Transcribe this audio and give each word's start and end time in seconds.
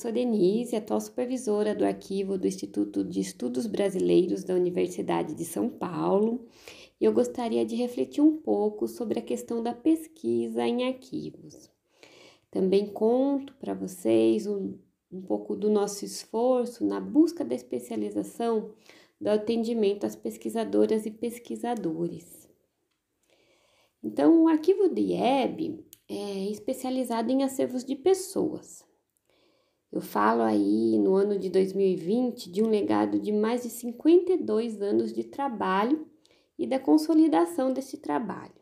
Sou 0.00 0.10
Denise, 0.10 0.74
atual 0.74 0.98
supervisora 0.98 1.74
do 1.74 1.84
arquivo 1.84 2.38
do 2.38 2.46
Instituto 2.46 3.04
de 3.04 3.20
Estudos 3.20 3.66
Brasileiros 3.66 4.42
da 4.42 4.54
Universidade 4.54 5.34
de 5.34 5.44
São 5.44 5.68
Paulo 5.68 6.46
e 6.98 7.04
eu 7.04 7.12
gostaria 7.12 7.66
de 7.66 7.76
refletir 7.76 8.22
um 8.22 8.34
pouco 8.34 8.88
sobre 8.88 9.18
a 9.18 9.22
questão 9.22 9.62
da 9.62 9.74
pesquisa 9.74 10.66
em 10.66 10.88
arquivos. 10.88 11.70
Também 12.50 12.86
conto 12.86 13.54
para 13.56 13.74
vocês 13.74 14.46
um, 14.46 14.78
um 15.12 15.20
pouco 15.20 15.54
do 15.54 15.68
nosso 15.68 16.02
esforço 16.02 16.82
na 16.82 16.98
busca 16.98 17.44
da 17.44 17.54
especialização 17.54 18.72
do 19.20 19.28
atendimento 19.28 20.06
às 20.06 20.16
pesquisadoras 20.16 21.04
e 21.04 21.10
pesquisadores. 21.10 22.48
Então, 24.02 24.44
o 24.44 24.48
arquivo 24.48 24.88
do 24.88 24.98
IEB 24.98 25.84
é 26.08 26.50
especializado 26.50 27.30
em 27.30 27.42
acervos 27.42 27.84
de 27.84 27.94
pessoas. 27.94 28.88
Eu 29.92 30.00
falo 30.00 30.42
aí 30.42 30.96
no 30.98 31.16
ano 31.16 31.36
de 31.36 31.50
2020 31.50 32.48
de 32.48 32.62
um 32.62 32.68
legado 32.68 33.18
de 33.18 33.32
mais 33.32 33.64
de 33.64 33.70
52 33.70 34.80
anos 34.80 35.12
de 35.12 35.24
trabalho 35.24 36.06
e 36.56 36.64
da 36.64 36.78
consolidação 36.78 37.72
desse 37.72 37.96
trabalho. 37.96 38.54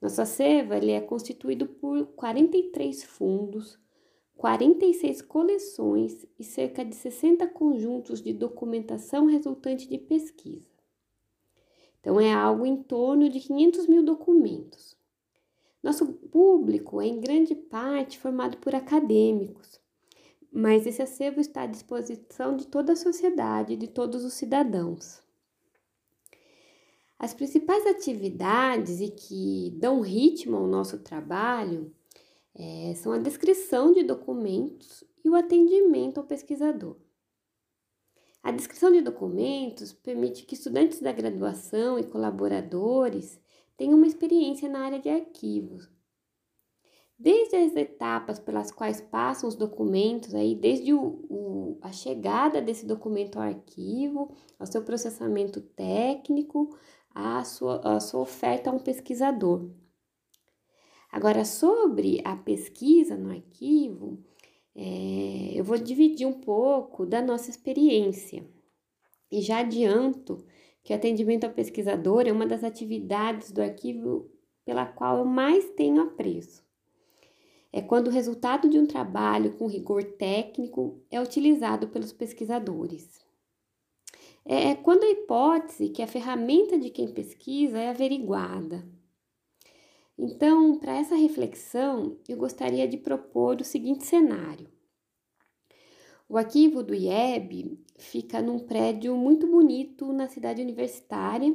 Nosso 0.00 0.22
acervo 0.22 0.74
ele 0.74 0.92
é 0.92 1.00
constituído 1.00 1.66
por 1.66 2.06
43 2.08 3.02
fundos, 3.02 3.80
46 4.36 5.22
coleções 5.22 6.26
e 6.38 6.44
cerca 6.44 6.84
de 6.84 6.94
60 6.94 7.46
conjuntos 7.48 8.20
de 8.20 8.32
documentação 8.32 9.26
resultante 9.26 9.88
de 9.88 9.98
pesquisa. 9.98 10.70
Então, 12.00 12.20
é 12.20 12.32
algo 12.32 12.66
em 12.66 12.82
torno 12.82 13.28
de 13.28 13.38
500 13.38 13.86
mil 13.86 14.02
documentos. 14.02 14.96
Nosso 15.80 16.04
público 16.12 17.00
é 17.00 17.06
em 17.06 17.20
grande 17.20 17.54
parte 17.54 18.18
formado 18.18 18.56
por 18.56 18.74
acadêmicos, 18.74 19.80
mas 20.52 20.86
esse 20.86 21.00
acervo 21.00 21.40
está 21.40 21.62
à 21.62 21.66
disposição 21.66 22.56
de 22.56 22.66
toda 22.66 22.92
a 22.92 22.96
sociedade, 22.96 23.76
de 23.76 23.88
todos 23.88 24.24
os 24.24 24.34
cidadãos. 24.34 25.22
As 27.18 27.32
principais 27.32 27.86
atividades 27.86 29.00
e 29.00 29.08
que 29.08 29.72
dão 29.78 30.00
ritmo 30.00 30.56
ao 30.56 30.66
nosso 30.66 30.98
trabalho 30.98 31.94
é, 32.54 32.92
são 32.96 33.12
a 33.12 33.18
descrição 33.18 33.92
de 33.92 34.02
documentos 34.02 35.02
e 35.24 35.30
o 35.30 35.34
atendimento 35.34 36.18
ao 36.18 36.26
pesquisador. 36.26 36.96
A 38.42 38.50
descrição 38.50 38.90
de 38.90 39.00
documentos 39.00 39.92
permite 39.92 40.44
que 40.44 40.54
estudantes 40.54 41.00
da 41.00 41.12
graduação 41.12 41.96
e 41.96 42.02
colaboradores 42.02 43.40
tenham 43.76 43.96
uma 43.96 44.06
experiência 44.06 44.68
na 44.68 44.80
área 44.80 44.98
de 44.98 45.08
arquivos. 45.08 45.88
Desde 47.22 47.54
as 47.54 47.76
etapas 47.76 48.40
pelas 48.40 48.72
quais 48.72 49.00
passam 49.00 49.48
os 49.48 49.54
documentos, 49.54 50.34
aí, 50.34 50.56
desde 50.56 50.92
o, 50.92 51.24
o, 51.30 51.78
a 51.80 51.92
chegada 51.92 52.60
desse 52.60 52.84
documento 52.84 53.36
ao 53.36 53.44
arquivo, 53.44 54.34
ao 54.58 54.66
seu 54.66 54.82
processamento 54.82 55.60
técnico, 55.60 56.76
a 57.14 57.44
sua, 57.44 57.80
a 57.84 58.00
sua 58.00 58.22
oferta 58.22 58.70
a 58.70 58.72
um 58.72 58.80
pesquisador. 58.80 59.70
Agora, 61.12 61.44
sobre 61.44 62.20
a 62.24 62.34
pesquisa 62.34 63.16
no 63.16 63.30
arquivo, 63.30 64.18
é, 64.74 65.52
eu 65.54 65.62
vou 65.62 65.78
dividir 65.78 66.26
um 66.26 66.40
pouco 66.40 67.06
da 67.06 67.22
nossa 67.22 67.50
experiência. 67.50 68.44
E 69.30 69.40
já 69.40 69.60
adianto 69.60 70.44
que 70.82 70.92
o 70.92 70.96
atendimento 70.96 71.44
ao 71.44 71.52
pesquisador 71.52 72.26
é 72.26 72.32
uma 72.32 72.48
das 72.48 72.64
atividades 72.64 73.52
do 73.52 73.62
arquivo 73.62 74.28
pela 74.64 74.86
qual 74.86 75.18
eu 75.18 75.24
mais 75.24 75.70
tenho 75.76 76.02
apreço. 76.02 76.71
É 77.72 77.80
quando 77.80 78.08
o 78.08 78.10
resultado 78.10 78.68
de 78.68 78.78
um 78.78 78.86
trabalho 78.86 79.54
com 79.54 79.66
rigor 79.66 80.04
técnico 80.04 81.00
é 81.10 81.20
utilizado 81.20 81.88
pelos 81.88 82.12
pesquisadores. 82.12 83.20
É, 84.44 84.70
é 84.70 84.74
quando 84.74 85.04
a 85.04 85.10
hipótese 85.10 85.88
que 85.88 86.02
a 86.02 86.06
ferramenta 86.06 86.78
de 86.78 86.90
quem 86.90 87.08
pesquisa 87.08 87.78
é 87.78 87.88
averiguada. 87.88 88.84
Então, 90.18 90.78
para 90.78 90.98
essa 90.98 91.16
reflexão, 91.16 92.18
eu 92.28 92.36
gostaria 92.36 92.86
de 92.86 92.98
propor 92.98 93.60
o 93.60 93.64
seguinte 93.64 94.04
cenário. 94.04 94.68
O 96.28 96.36
arquivo 96.36 96.82
do 96.82 96.94
IEB 96.94 97.78
fica 97.96 98.40
num 98.40 98.58
prédio 98.58 99.16
muito 99.16 99.46
bonito 99.46 100.12
na 100.12 100.28
cidade 100.28 100.62
universitária. 100.62 101.54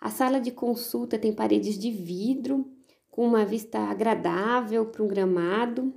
A 0.00 0.10
sala 0.10 0.40
de 0.40 0.50
consulta 0.50 1.18
tem 1.18 1.32
paredes 1.32 1.78
de 1.78 1.90
vidro, 1.90 2.70
com 3.14 3.24
uma 3.24 3.44
vista 3.44 3.78
agradável 3.78 4.86
para 4.86 5.00
um 5.00 5.06
gramado. 5.06 5.94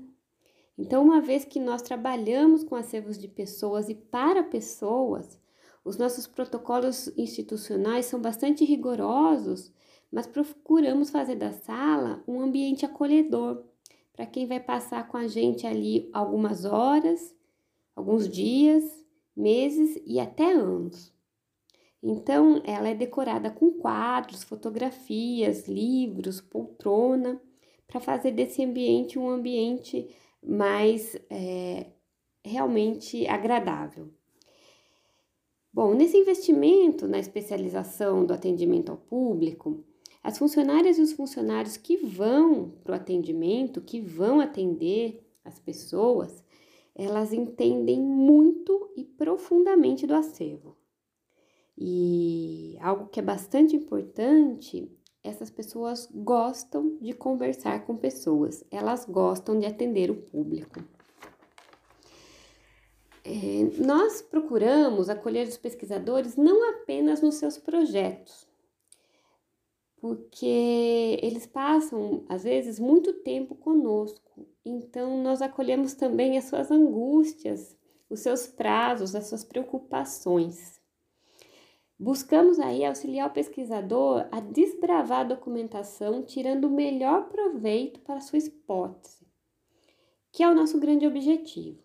Então, 0.78 1.04
uma 1.04 1.20
vez 1.20 1.44
que 1.44 1.60
nós 1.60 1.82
trabalhamos 1.82 2.64
com 2.64 2.76
acervos 2.76 3.18
de 3.18 3.28
pessoas 3.28 3.90
e 3.90 3.96
para 3.96 4.44
pessoas, 4.44 5.42
os 5.84 5.98
nossos 5.98 6.28
protocolos 6.28 7.12
institucionais 7.18 8.06
são 8.06 8.22
bastante 8.22 8.64
rigorosos, 8.64 9.74
mas 10.12 10.28
procuramos 10.28 11.10
fazer 11.10 11.34
da 11.38 11.52
sala 11.52 12.24
um 12.28 12.40
ambiente 12.40 12.86
acolhedor 12.86 13.64
para 14.14 14.28
quem 14.28 14.46
vai 14.46 14.60
passar 14.60 15.08
com 15.08 15.18
a 15.18 15.26
gente 15.26 15.66
ali 15.66 16.12
algumas 16.14 16.66
horas, 16.66 17.36
alguns 17.96 18.30
dias, 18.30 18.84
meses 19.36 20.00
e 20.06 20.20
até 20.20 20.52
anos. 20.52 21.12
Então, 22.02 22.62
ela 22.64 22.90
é 22.90 22.94
decorada 22.94 23.50
com 23.50 23.72
quadros, 23.72 24.44
fotografias, 24.44 25.68
livros, 25.68 26.40
poltrona, 26.40 27.42
para 27.88 28.00
fazer 28.00 28.32
desse 28.32 28.64
ambiente 28.64 29.18
um 29.18 29.30
ambiente 29.30 30.10
mais 30.44 31.16
é, 31.30 31.88
realmente 32.46 33.26
agradável. 33.28 34.10
Bom, 35.74 35.94
nesse 35.94 36.18
investimento 36.18 37.08
na 37.08 37.20
especialização 37.20 38.26
do 38.26 38.34
atendimento 38.34 38.92
ao 38.92 38.98
público, 38.98 39.84
as 40.24 40.38
funcionárias 40.38 40.98
e 40.98 41.02
os 41.02 41.14
funcionários 41.14 41.78
que 41.78 41.98
vão 41.98 42.72
para 42.84 42.94
o 42.94 42.96
atendimento, 42.96 43.82
que 43.82 44.02
vão 44.02 44.40
atender 44.40 45.24
as 45.44 45.60
pessoas, 45.60 46.44
elas 46.96 47.32
entendem 47.32 48.02
muito 48.02 48.92
e 48.96 49.04
profundamente 49.04 50.06
do 50.06 50.16
acervo. 50.16 50.77
E 51.78 52.78
algo 52.82 53.08
que 53.08 53.20
é 53.20 53.24
bastante 53.24 53.76
importante, 53.76 54.92
essas 55.24 55.50
pessoas 55.52 56.10
gostam 56.12 56.98
de 57.00 57.14
conversar 57.14 57.86
com 57.86 57.96
pessoas, 57.96 58.64
elas 58.72 59.06
gostam 59.06 59.60
de 59.60 59.66
atender 59.66 60.10
o 60.10 60.16
público. 60.16 60.80
É, 63.24 63.84
nós 63.84 64.22
procuramos 64.22 65.10
acolher 65.10 65.48
os 65.48 65.58
pesquisadores 65.58 66.38
não 66.38 66.70
apenas 66.70 67.22
nos 67.22 67.36
seus 67.36 67.58
projetos, 67.58 68.48
porque 70.00 71.20
eles 71.22 71.46
passam, 71.46 72.24
às 72.30 72.44
vezes, 72.44 72.80
muito 72.80 73.12
tempo 73.12 73.54
conosco. 73.54 74.48
Então, 74.64 75.22
nós 75.22 75.42
acolhemos 75.42 75.94
também 75.94 76.38
as 76.38 76.46
suas 76.46 76.72
angústias, 76.72 77.76
os 78.10 78.22
seus 78.22 78.48
prazos, 78.48 79.14
as 79.14 79.28
suas 79.28 79.44
preocupações. 79.44 80.77
Buscamos 82.00 82.60
aí 82.60 82.86
auxiliar 82.86 83.28
o 83.28 83.34
pesquisador 83.34 84.28
a 84.32 84.40
desbravar 84.40 85.22
a 85.22 85.30
documentação, 85.30 86.22
tirando 86.22 86.66
o 86.66 86.70
melhor 86.70 87.28
proveito 87.28 88.00
para 88.02 88.22
sua 88.22 88.38
hipótese, 88.38 89.26
que 90.32 90.44
é 90.44 90.48
o 90.48 90.54
nosso 90.54 90.80
grande 90.80 91.08
objetivo. 91.08 91.80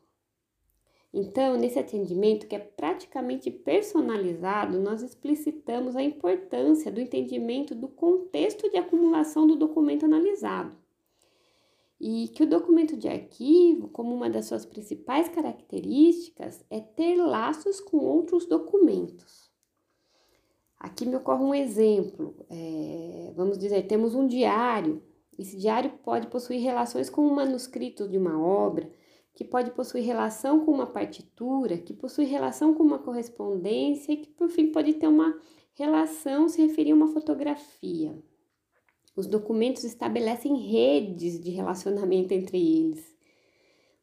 Então, 1.14 1.56
nesse 1.56 1.78
atendimento 1.78 2.46
que 2.46 2.54
é 2.54 2.58
praticamente 2.58 3.50
personalizado, 3.50 4.78
nós 4.78 5.02
explicitamos 5.02 5.96
a 5.96 6.02
importância 6.02 6.92
do 6.92 7.00
entendimento 7.00 7.74
do 7.74 7.88
contexto 7.88 8.70
de 8.70 8.76
acumulação 8.76 9.46
do 9.46 9.56
documento 9.56 10.04
analisado. 10.04 10.76
E 11.98 12.28
que 12.28 12.42
o 12.42 12.48
documento 12.48 12.98
de 12.98 13.08
arquivo, 13.08 13.88
como 13.88 14.14
uma 14.14 14.28
das 14.28 14.44
suas 14.44 14.66
principais 14.66 15.28
características, 15.30 16.62
é 16.68 16.80
ter 16.80 17.16
laços 17.16 17.80
com 17.80 17.96
outros 17.96 18.44
documentos. 18.44 19.41
Aqui 20.82 21.06
me 21.06 21.14
ocorre 21.14 21.44
um 21.44 21.54
exemplo. 21.54 22.34
É, 22.50 23.32
vamos 23.36 23.56
dizer, 23.56 23.86
temos 23.86 24.16
um 24.16 24.26
diário. 24.26 25.00
Esse 25.38 25.56
diário 25.56 25.92
pode 26.02 26.26
possuir 26.26 26.60
relações 26.60 27.08
com 27.08 27.24
o 27.24 27.32
manuscrito 27.32 28.08
de 28.08 28.18
uma 28.18 28.36
obra 28.44 28.90
que 29.32 29.44
pode 29.44 29.70
possuir 29.70 30.04
relação 30.04 30.64
com 30.64 30.72
uma 30.72 30.86
partitura, 30.86 31.78
que 31.78 31.94
possui 31.94 32.24
relação 32.24 32.74
com 32.74 32.82
uma 32.82 32.98
correspondência 32.98 34.10
e 34.10 34.16
que, 34.16 34.28
por 34.30 34.48
fim, 34.48 34.72
pode 34.72 34.94
ter 34.94 35.06
uma 35.06 35.40
relação 35.74 36.48
se 36.48 36.60
referir 36.60 36.90
a 36.90 36.96
uma 36.96 37.12
fotografia. 37.12 38.20
Os 39.14 39.28
documentos 39.28 39.84
estabelecem 39.84 40.56
redes 40.56 41.40
de 41.40 41.50
relacionamento 41.52 42.34
entre 42.34 42.58
eles. 42.58 43.16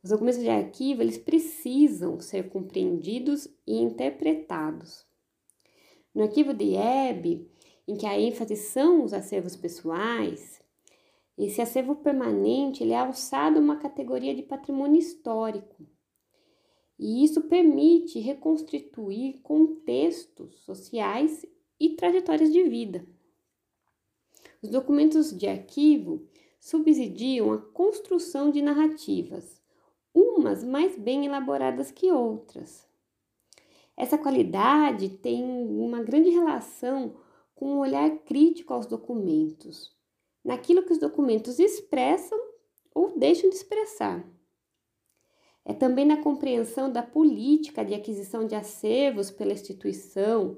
Os 0.02 0.12
documentos 0.12 0.40
de 0.40 0.48
arquivo, 0.48 1.02
eles 1.02 1.18
precisam 1.18 2.22
ser 2.22 2.48
compreendidos 2.50 3.50
e 3.68 3.82
interpretados. 3.82 5.09
No 6.14 6.24
arquivo 6.24 6.54
de 6.54 6.76
EB, 6.76 7.48
em 7.88 7.96
que 7.96 8.06
a 8.06 8.20
ênfase 8.20 8.56
são 8.56 9.04
os 9.04 9.14
acervos 9.14 9.56
pessoais, 9.56 10.60
esse 11.38 11.62
acervo 11.62 11.96
permanente 11.96 12.84
ele 12.84 12.92
é 12.92 12.98
alçado 12.98 13.60
a 13.60 13.62
uma 13.62 13.78
categoria 13.78 14.36
de 14.36 14.44
patrimônio 14.44 15.00
histórico. 15.00 15.88
E 17.00 17.24
isso 17.24 17.44
permite 17.44 18.20
reconstituir 18.20 19.40
contextos 19.42 20.60
sociais 20.66 21.46
e 21.80 21.92
trajetórias 21.96 22.52
de 22.52 22.62
vida. 22.64 23.08
Os 24.62 24.70
documentos 24.70 25.32
de 25.32 25.48
arquivo 25.48 26.28
subsidiam 26.60 27.54
a 27.54 27.58
construção 27.58 28.52
de 28.52 28.62
narrativas, 28.62 29.62
umas 30.14 30.62
mais 30.62 30.98
bem 30.98 31.26
elaboradas 31.26 31.90
que 31.90 32.12
outras. 32.12 32.89
Essa 34.00 34.18
qualidade 34.18 35.10
tem 35.10 35.44
uma 35.44 36.02
grande 36.02 36.30
relação 36.30 37.18
com 37.54 37.74
um 37.74 37.80
olhar 37.80 38.10
crítico 38.20 38.74
aos 38.74 38.86
documentos, 38.86 39.94
naquilo 40.42 40.84
que 40.84 40.94
os 40.94 41.00
documentos 41.00 41.60
expressam 41.60 42.40
ou 42.96 43.20
deixam 43.20 43.50
de 43.50 43.58
expressar. 43.58 44.26
É 45.66 45.74
também 45.74 46.06
na 46.06 46.16
compreensão 46.16 46.90
da 46.90 47.04
política 47.04 47.84
de 47.84 47.94
aquisição 47.94 48.48
de 48.48 48.56
acervos 48.56 49.30
pela 49.30 49.52
instituição, 49.52 50.58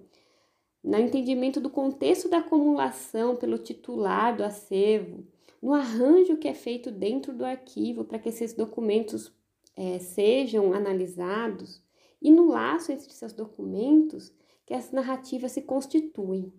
no 0.84 1.00
entendimento 1.00 1.60
do 1.60 1.70
contexto 1.72 2.30
da 2.30 2.38
acumulação 2.38 3.36
pelo 3.36 3.58
titular 3.58 4.38
do 4.38 4.44
acervo, 4.44 5.26
no 5.60 5.74
arranjo 5.74 6.38
que 6.38 6.48
é 6.48 6.54
feito 6.54 6.92
dentro 6.92 7.34
do 7.34 7.44
arquivo 7.44 8.06
para 8.06 8.20
que 8.20 8.30
esses 8.30 8.54
documentos 8.54 9.34
é, 9.76 9.98
sejam 9.98 10.74
analisados 10.74 11.81
e 12.22 12.30
no 12.32 12.48
laço 12.48 12.92
entre 12.92 13.12
seus 13.12 13.34
documentos 13.34 14.32
que 14.66 14.74
as 14.74 14.92
narrativas 14.92 15.52
se 15.54 15.62
constituem 15.62 16.54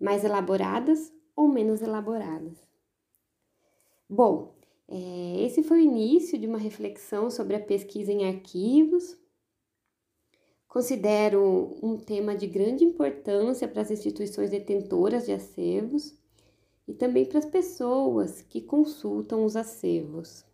mais 0.00 0.24
elaboradas 0.24 1.12
ou 1.34 1.48
menos 1.48 1.80
elaboradas. 1.80 2.66
Bom, 4.08 4.54
é, 4.88 5.44
esse 5.44 5.62
foi 5.62 5.78
o 5.78 5.84
início 5.84 6.38
de 6.38 6.46
uma 6.46 6.58
reflexão 6.58 7.30
sobre 7.30 7.56
a 7.56 7.60
pesquisa 7.60 8.12
em 8.12 8.26
arquivos. 8.26 9.18
Considero 10.68 11.76
um 11.82 11.96
tema 11.96 12.36
de 12.36 12.46
grande 12.46 12.84
importância 12.84 13.66
para 13.66 13.82
as 13.82 13.90
instituições 13.90 14.50
detentoras 14.50 15.26
de 15.26 15.32
acervos 15.32 16.14
e 16.86 16.94
também 16.94 17.24
para 17.24 17.38
as 17.38 17.46
pessoas 17.46 18.42
que 18.42 18.60
consultam 18.60 19.44
os 19.44 19.56
acervos. 19.56 20.44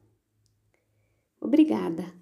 Obrigada! 1.41 2.22